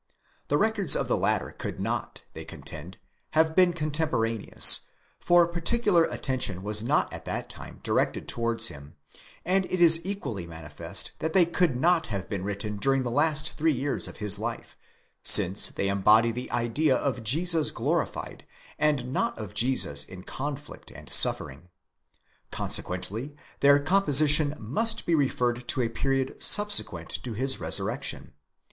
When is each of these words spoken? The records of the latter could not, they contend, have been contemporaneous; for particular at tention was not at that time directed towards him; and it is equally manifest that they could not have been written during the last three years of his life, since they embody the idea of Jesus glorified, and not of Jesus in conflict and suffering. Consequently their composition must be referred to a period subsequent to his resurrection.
The 0.47 0.57
records 0.57 0.95
of 0.95 1.07
the 1.07 1.15
latter 1.15 1.51
could 1.51 1.79
not, 1.79 2.23
they 2.33 2.43
contend, 2.43 2.97
have 3.33 3.55
been 3.55 3.71
contemporaneous; 3.71 4.79
for 5.19 5.45
particular 5.47 6.09
at 6.09 6.23
tention 6.23 6.63
was 6.63 6.81
not 6.83 7.13
at 7.13 7.25
that 7.25 7.51
time 7.51 7.81
directed 7.83 8.27
towards 8.27 8.69
him; 8.69 8.95
and 9.45 9.65
it 9.65 9.79
is 9.79 10.03
equally 10.03 10.47
manifest 10.47 11.11
that 11.19 11.33
they 11.33 11.45
could 11.45 11.75
not 11.75 12.07
have 12.07 12.27
been 12.27 12.43
written 12.43 12.77
during 12.77 13.03
the 13.03 13.11
last 13.11 13.53
three 13.55 13.73
years 13.73 14.07
of 14.07 14.17
his 14.17 14.39
life, 14.39 14.75
since 15.23 15.69
they 15.69 15.87
embody 15.87 16.31
the 16.31 16.49
idea 16.49 16.95
of 16.97 17.21
Jesus 17.23 17.69
glorified, 17.69 18.43
and 18.79 19.13
not 19.13 19.37
of 19.37 19.53
Jesus 19.53 20.03
in 20.03 20.23
conflict 20.23 20.89
and 20.89 21.11
suffering. 21.11 21.69
Consequently 22.49 23.35
their 23.59 23.77
composition 23.79 24.55
must 24.57 25.05
be 25.05 25.13
referred 25.13 25.67
to 25.67 25.81
a 25.83 25.89
period 25.89 26.41
subsequent 26.41 27.09
to 27.21 27.33
his 27.33 27.59
resurrection. 27.59 28.33